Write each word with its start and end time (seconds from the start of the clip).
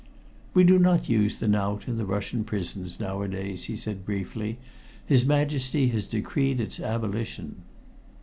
"We 0.55 0.63
do 0.63 0.79
not 0.79 1.09
use 1.09 1.37
the 1.37 1.47
knout 1.47 1.87
in 1.87 1.97
the 1.97 2.07
Russian 2.07 2.43
prisons 2.43 2.99
nowadays," 2.99 3.65
he 3.65 3.75
said 3.75 4.03
briefly. 4.03 4.57
"His 5.05 5.27
Majesty 5.27 5.89
has 5.89 6.07
decreed 6.07 6.59
its 6.59 6.79
abolition." 6.79 7.57